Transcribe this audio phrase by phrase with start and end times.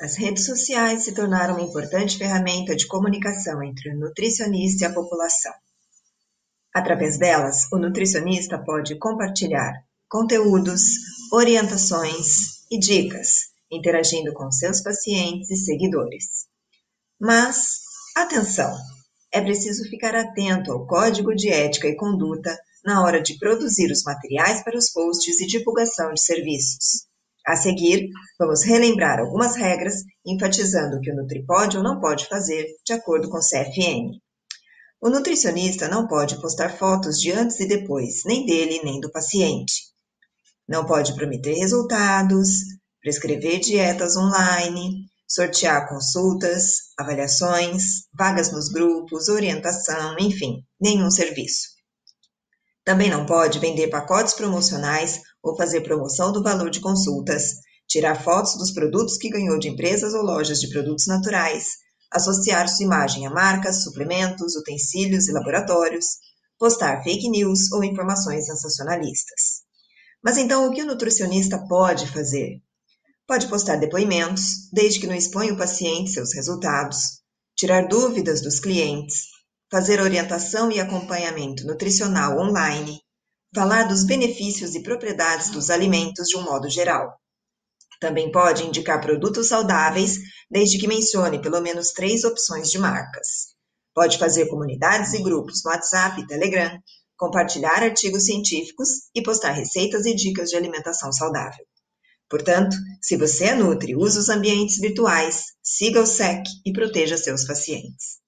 [0.00, 4.94] As redes sociais se tornaram uma importante ferramenta de comunicação entre o nutricionista e a
[4.94, 5.52] população.
[6.74, 9.74] Através delas, o nutricionista pode compartilhar
[10.08, 10.80] conteúdos,
[11.30, 16.46] orientações e dicas, interagindo com seus pacientes e seguidores.
[17.20, 17.80] Mas,
[18.16, 18.74] atenção!
[19.30, 24.02] É preciso ficar atento ao código de ética e conduta na hora de produzir os
[24.02, 27.09] materiais para os posts e divulgação de serviços.
[27.46, 28.08] A seguir,
[28.38, 29.94] vamos relembrar algumas regras,
[30.26, 34.18] enfatizando o que o Nutri pode ou não pode fazer, de acordo com o CFN.
[35.00, 39.90] O nutricionista não pode postar fotos de antes e depois, nem dele nem do paciente.
[40.68, 42.48] Não pode prometer resultados,
[43.00, 51.79] prescrever dietas online, sortear consultas, avaliações, vagas nos grupos, orientação, enfim, nenhum serviço.
[52.90, 57.44] Também não pode vender pacotes promocionais ou fazer promoção do valor de consultas,
[57.88, 61.66] tirar fotos dos produtos que ganhou de empresas ou lojas de produtos naturais,
[62.10, 66.04] associar sua imagem a marcas, suplementos, utensílios e laboratórios,
[66.58, 69.60] postar fake news ou informações sensacionalistas.
[70.20, 72.60] Mas então o que o nutricionista pode fazer?
[73.24, 77.20] Pode postar depoimentos, desde que não exponha o paciente seus resultados,
[77.56, 79.29] tirar dúvidas dos clientes,
[79.70, 83.00] fazer orientação e acompanhamento nutricional online,
[83.54, 87.16] falar dos benefícios e propriedades dos alimentos de um modo geral.
[88.00, 90.18] Também pode indicar produtos saudáveis,
[90.50, 93.54] desde que mencione pelo menos três opções de marcas.
[93.94, 96.80] Pode fazer comunidades e grupos no WhatsApp e Telegram,
[97.16, 101.64] compartilhar artigos científicos e postar receitas e dicas de alimentação saudável.
[102.28, 107.44] Portanto, se você é Nutri, use os ambientes virtuais, siga o SEC e proteja seus
[107.44, 108.19] pacientes.